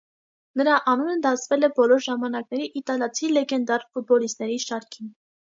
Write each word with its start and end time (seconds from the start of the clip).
Նրա 0.61 0.77
անունը 0.93 1.17
դասվել 1.25 1.67
է 1.67 1.69
բոլոր 1.75 2.01
ժամանակների 2.07 2.71
իտալացի 2.81 3.29
լեգենդար 3.37 3.87
ֆուտբոլիստների 3.91 4.61
շարքին։ 4.65 5.15